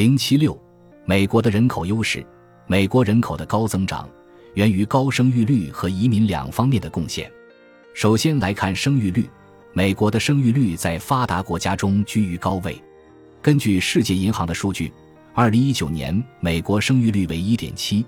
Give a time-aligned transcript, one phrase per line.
[0.00, 0.58] 零七六，
[1.04, 2.24] 美国的人口优势。
[2.66, 4.08] 美国人口的高增长
[4.54, 7.30] 源于高生育率和移民两方面的贡献。
[7.92, 9.28] 首先来看生育率，
[9.74, 12.80] 美国的生育率在发达国家中居于高位。
[13.42, 14.90] 根据世界银行的数据，
[15.34, 18.02] 二零一九年美国生育率为一点七，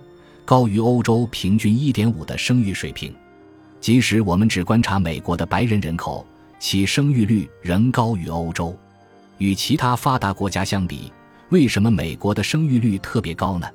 [0.46, 3.14] 高于欧洲平均一点五的生育水平。
[3.82, 6.26] 即使我们只观察美国的白人人口，
[6.58, 8.74] 其生育率仍高于欧洲。
[9.36, 11.12] 与其他发达国家相比，
[11.52, 13.68] 为什么美国的生育率特别高呢？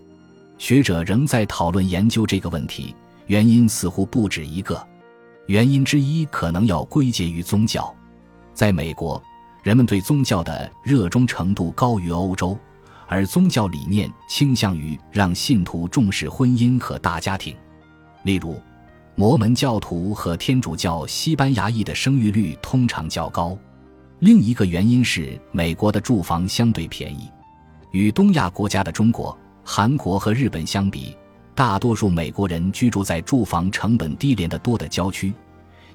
[0.58, 2.96] 学者仍在讨论研究这个问题，
[3.28, 4.84] 原因似乎不止一个。
[5.46, 7.96] 原因之一可能要归结于宗教。
[8.52, 9.22] 在美国，
[9.62, 12.58] 人们对宗教的热衷程度高于欧洲，
[13.06, 17.56] 而宗教理念倾向于让信徒重视婚姻和大家庭。
[18.24, 18.60] 例如，
[19.14, 23.56] 摩门教徒和天主教西班牙裔的生育率通常较高。
[24.18, 27.30] 另一个原因是美国的住房相对便宜。
[27.92, 31.16] 与东亚国家的中国、韩国和日本相比，
[31.56, 35.34] 大多数美国人居住在住房成本低廉的多的郊区，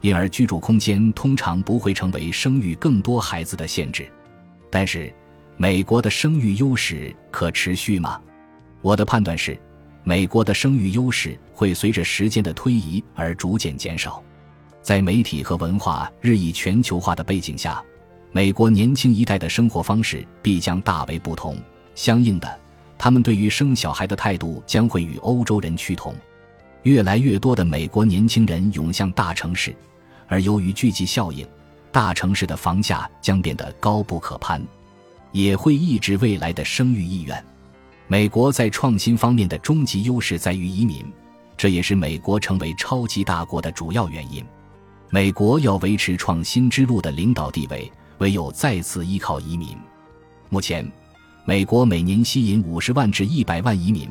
[0.00, 4.10] 因而居住空间通常不会成为生育更多孩子的限制。
[4.70, 5.12] 但是，
[5.56, 8.20] 美国的生育优势可持续吗？
[8.80, 9.56] 我的判断是，
[10.02, 14.22] 美国的生育优势会随着时间的推移而逐渐减少。
[14.80, 17.80] 在媒体和文化日益全球化的背景下，
[18.32, 21.56] 美国年轻一代的生活方式必将大为不同。
[21.94, 22.60] 相应的，
[22.96, 26.14] 他们对于生小孩的态度将会与欧洲人趋同。
[26.82, 29.72] 越来越多的美国年轻人涌向大城市，
[30.26, 31.46] 而由于聚集效应，
[31.92, 34.60] 大城市的房价将变得高不可攀，
[35.30, 37.44] 也会抑制未来的生育意愿。
[38.08, 41.04] 美国在创新方面的终极优势在于移民，
[41.56, 44.44] 这也是美国成为超级大国的主要原因。
[45.08, 49.76] 美国要维持创新之路的领导地位，唯有再次依靠移民。
[50.48, 50.90] 目前。
[51.44, 54.08] 美国每年吸引五十万至一百万移民，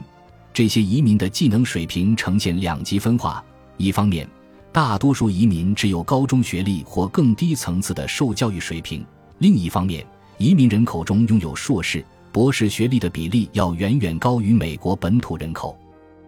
[0.54, 3.42] 这些移民的技能水平呈现两极分化。
[3.78, 4.28] 一方面，
[4.74, 9.02] 大多数移民只有高中学历或更低层次的受教育水平；
[9.38, 10.06] 另一方面，
[10.38, 15.78] 移民人口中拥有硕士、博士学历的比例要远远高于美国本土人口。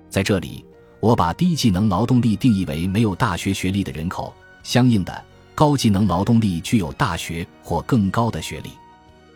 [0.09, 0.63] 在这里，
[1.01, 4.33] 我把低技能劳动力定义为没有大学学历的人口，
[4.63, 5.21] 相应的，
[5.53, 8.69] 高技能劳动力具有大学或更高的学历。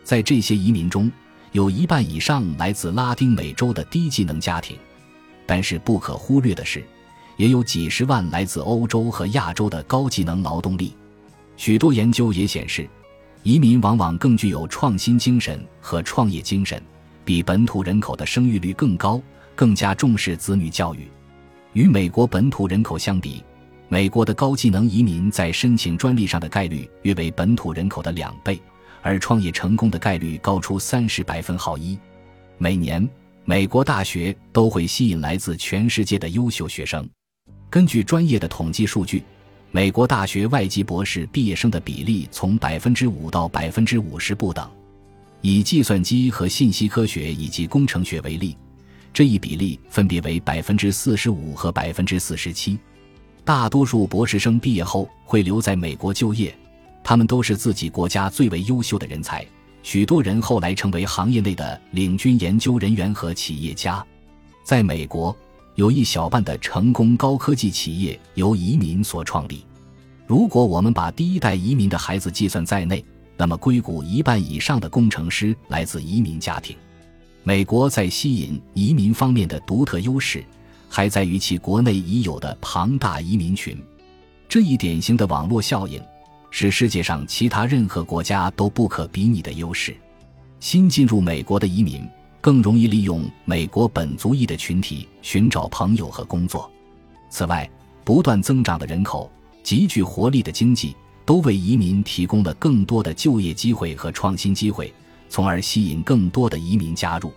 [0.02, 1.12] 在这些移民中，
[1.52, 4.76] 有一半以上来自拉丁美洲的低技能家庭，
[5.46, 6.84] 但是不可忽略的是，
[7.36, 10.94] 也有几十万来自欧洲和亚洲的高技能劳动力。
[11.56, 12.88] 许多研究也显示，
[13.42, 16.80] 移民往往更具有创新精神和创业精神，
[17.24, 19.20] 比本土人口的生育率更高，
[19.54, 21.08] 更加重视子女教育。
[21.72, 23.42] 与美国本土人口相比，
[23.88, 28.60] 美国的高技能移民在申请专利上的概率约为本土人口的两倍。
[29.02, 31.98] 而创业成功的概率高出三十百分号一。
[32.58, 33.08] 每年，
[33.44, 37.08] 美国大学都会吸引来自全世界的优秀学生。
[37.70, 39.22] 根据专业的统计数据，
[39.70, 44.68] 美国大学外籍博士毕业生的比例从百分之五到百分之五十不等。
[45.40, 48.56] 以计算机和信息科学以及工程学为例，
[49.12, 52.78] 这一比例分别为百分之四十五和百分之四十七。
[53.44, 56.52] 大多数博士生毕业后会留在美国就业。
[57.02, 59.46] 他们都是自己国家最为优秀的人才，
[59.82, 64.04] 许多人后来成为行业内的领军研究人员和企业家。
[64.62, 65.34] 在美国，
[65.76, 69.64] 有一小半的成功高科技企业由移民所创立。
[70.26, 73.02] 如果我们把第一代移民的孩子计算在内，
[73.36, 76.76] 那么硅谷一半以上的工程师来自移民家庭。
[77.44, 80.44] 美国在吸引移民方面的独特优势，
[80.86, 83.82] 还在于其国内已有的庞大移民群。
[84.46, 85.98] 这一典型的网络效应。
[86.58, 89.96] 是世界上其他任何国家都不可比拟的优势。
[90.58, 92.04] 新进入美国的移民
[92.40, 96.68] 更容易利用美国本族裔的群体寻找朋友和工作。
[97.30, 97.70] 此外，
[98.02, 99.30] 不断增长的人口、
[99.62, 104.92] 极具活力的经济，都为移民提供了更多的就业机会和创新机会，
[105.28, 107.32] 从而吸引更多的移民加入。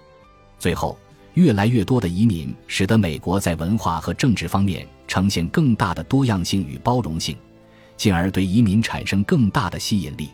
[0.57, 0.97] 最后，
[1.35, 7.37] 越来越多的移民使得美国在文化和政治方面呈现更大的多样性与包容性。
[8.01, 10.27] 进而对移民产生更大的吸引力。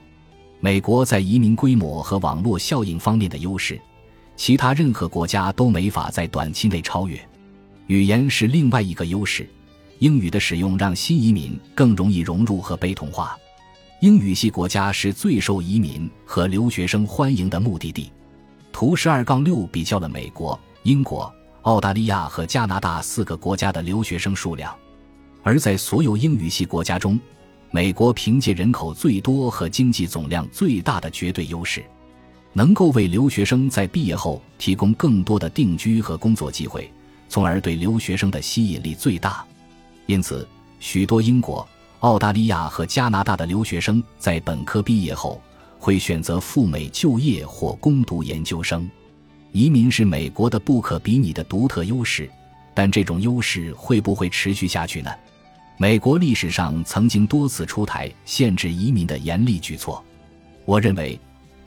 [0.62, 3.78] 美国在移民规模和网络效应方面的优势，
[4.38, 7.20] 其他任何国家都没法在短期内超越。
[7.88, 9.50] 语言是另外一个优势，
[10.00, 13.38] 英语的使用让新移民更容易融入和被同化。
[14.00, 18.10] 英语系国家是最受移民和留学生欢迎的目的地。
[18.72, 21.30] 图十二杠六比较了美国、英国、
[21.64, 24.74] 澳大利亚和加拿大四个国家的留学生数量，
[25.44, 27.20] 而在所有英语系国家中。
[27.70, 31.84] 美国凭借人口最多和经济总量最大的绝对优势，
[32.54, 36.90] 能够为留学生在毕业后提供更多的定居和工作机会，
[37.28, 39.46] 从而对留学生的吸引力最大。
[40.06, 40.48] 因此，
[40.80, 41.68] 许多英国、
[42.00, 45.42] 澳大利亚和加拿大的留学生在本科毕业后
[45.78, 48.90] 会选择赴美就业或攻读研究生。
[49.52, 52.30] 移民是美国的不可比拟的独特优势，
[52.74, 55.12] 但这种优势会不会持续下去呢？
[55.78, 60.04] 美国历史上曾经多次出台限制移民的严厉举措。
[60.66, 61.20] 我认为，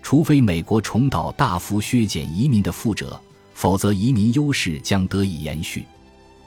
[0.03, 3.19] 除非美国重蹈大幅削减移民的覆辙，
[3.55, 5.85] 否则移民优势将得以延续。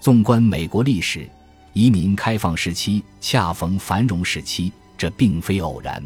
[0.01, 1.27] 纵观美国历史，
[1.71, 6.03] 移民开放时期恰逢繁荣时期，这并非偶然。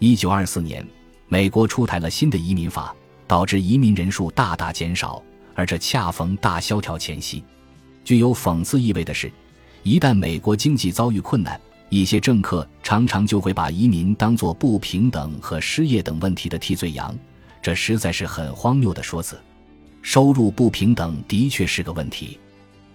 [0.00, 0.84] 一九二四年，
[1.28, 2.94] 美国出台了新的移民法。
[3.28, 5.22] 导致移民人数大大减少，
[5.54, 7.44] 而这恰逢大萧条前夕。
[8.02, 9.30] 具有讽刺意味的是，
[9.82, 17.16] 一旦美国经济遭遇困难，一些政客常常就会把移民当作不平等和失业等问题的替罪羊，
[17.62, 19.38] 这实在是很荒谬的说辞。
[20.02, 22.38] 收入不平等的确是个问题，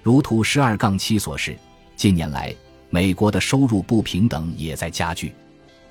[0.01, 1.57] 如图十二杠七所示，
[1.95, 2.53] 近年来
[2.89, 5.33] 美国的收入不平等也在加剧。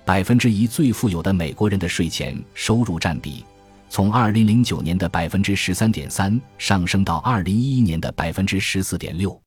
[0.05, 3.45] 百分之一最富有的美国人的税前收入占比。
[3.89, 9.41] 从二零零九年的百分之十三点三上升到二零一一年的百分之十四点六，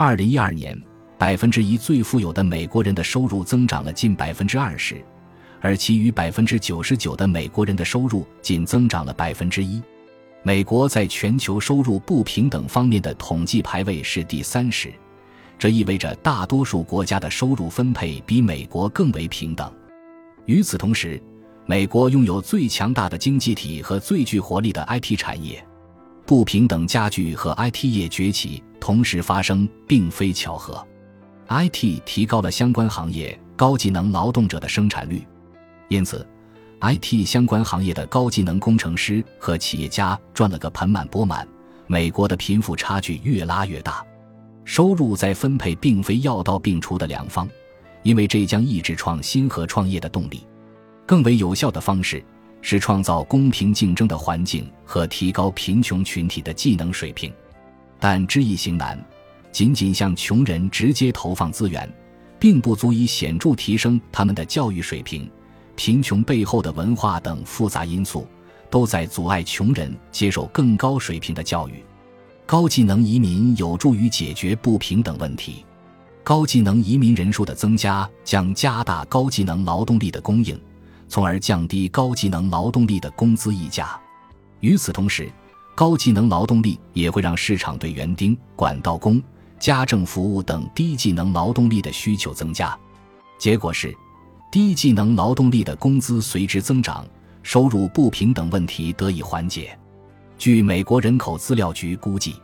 [0.00, 0.80] 二零一二年，
[1.18, 5.04] 百分之一最富有的美国人的收入增长了近百分之二十，
[5.60, 9.82] 而其余百分之九十九的美国人的收入仅增长了百分之一。
[10.44, 14.92] 美国在全球收入不平等方面的统计排位是第三十，
[15.58, 19.68] 这意味着大多数国家的收入分配比美国更为平等。
[20.44, 21.20] 与此同时，
[21.66, 25.60] 美国拥有最强大的经济体和最具活力的 IT 产业，
[26.24, 30.86] 不平等加剧和 IT 业崛起同时发生并非巧合。
[31.48, 35.26] IT 提高了相关行业高技能劳动者的生产率，
[35.88, 36.26] 因此
[36.80, 41.48] ，IT 相关行业的高技能工程师和企业家赚了个盆满钵满。
[41.86, 44.04] 美国的贫富差距越拉越大，
[44.66, 47.48] 收入再分配并非药到病除的良方，
[48.02, 50.46] 因为这将抑制创新和创业的动力。
[51.06, 52.22] 更为有效的方式
[52.60, 57.32] 是创造公平竞争的环境和提高贫穷群体的技能水平，
[57.98, 59.02] 但知易行难，
[59.50, 61.90] 仅仅向穷人直接投放资源，
[62.38, 65.30] 并不足以显著提升他们的教育水平。
[65.74, 68.26] 贫穷背后的文化等复杂因素
[68.68, 71.84] 都在阻碍穷人接受更高水平的教育。
[72.46, 75.64] 高技能移民有助于解决不平等问题。
[76.24, 80.58] 高技能移民人数的增加将加大高技能劳动力的供应。
[81.10, 83.98] 从而降低高技能劳动力的工资溢价。
[84.60, 85.30] 与此同时，
[85.78, 89.22] 高技能劳动力也会让市场对园丁、管道工、
[89.60, 92.76] 家政服务等低技能劳动力的需求增加。
[93.38, 93.94] 结果是，
[94.50, 97.06] 低技能劳动力的工资随之增长，
[97.44, 99.78] 收入不平等问题得以缓解。
[100.36, 102.34] 据美国人口资料局估计，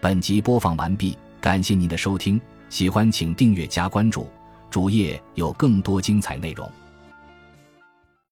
[0.00, 4.26] 本集播放完毕，感谢您的收听，喜欢请订阅加关注。
[4.68, 6.68] 主页有更多精彩内容。